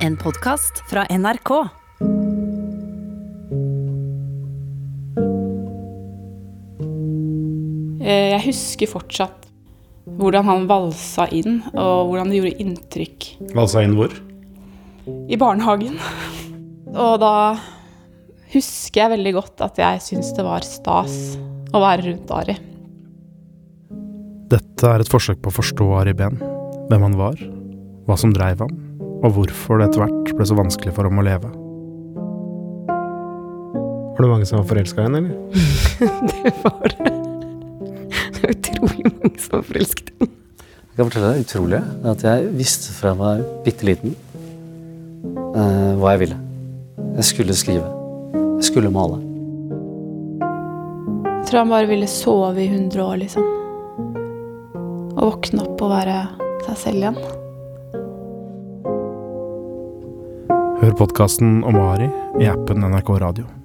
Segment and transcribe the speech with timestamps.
[0.00, 1.50] En podkast fra NRK.
[8.00, 9.46] Eh, Jeg husker fortsatt
[10.20, 13.26] hvordan han valsa inn, og hvordan det gjorde inntrykk
[13.56, 14.14] Valsa inn hvor?
[15.30, 15.96] i barnehagen.
[16.92, 17.32] Og da
[18.52, 21.14] husker jeg veldig godt at jeg syntes det var stas
[21.74, 22.56] å være rundt Ari.
[24.50, 26.38] Dette er et forsøk på å forstå Ari Behn.
[26.90, 27.38] Hvem han var,
[28.08, 28.74] hva som dreiv ham,
[29.20, 31.50] og hvorfor det etter hvert ble så vanskelig for ham å leve.
[34.16, 35.36] Var det mange som var forelska i henne, eller?
[36.30, 37.12] Det var det.
[38.34, 40.36] Det er utrolig mange som var forelsket i henne.
[40.90, 41.80] Jeg kan fortelle deg utrolig
[42.10, 44.12] at jeg visste fra jeg var bitte liten
[45.56, 46.38] uh, hva jeg ville.
[47.20, 47.88] Jeg skulle skrive.
[48.58, 49.22] Jeg skulle male.
[51.38, 53.48] Jeg tror han bare ville sove i 100 år, liksom.
[55.16, 56.18] Og våkne opp og være
[56.66, 57.39] seg selv igjen.
[60.80, 62.06] Hør podkasten om Ari
[62.40, 63.59] i appen NRK Radio.